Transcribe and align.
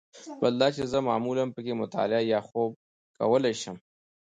بل 0.41 0.53
دا 0.61 0.67
چې 0.75 0.83
زه 0.91 0.99
معمولاً 1.07 1.43
په 1.55 1.59
کې 1.65 1.79
مطالعه 1.81 2.29
یا 2.33 2.39
خوب 2.49 2.71
کولای 3.19 3.53
شم. 3.61 3.77